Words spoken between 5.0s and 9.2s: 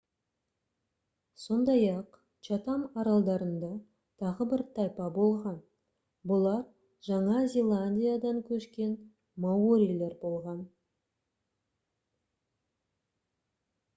болған бұлар жаңа зеландиядан көшкен